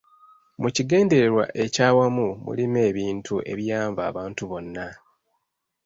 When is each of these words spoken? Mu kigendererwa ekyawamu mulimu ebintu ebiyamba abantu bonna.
Mu 0.61 0.69
kigendererwa 0.75 1.45
ekyawamu 1.63 2.27
mulimu 2.45 2.77
ebintu 2.89 3.35
ebiyamba 3.51 4.01
abantu 4.09 4.41
bonna. 4.51 4.87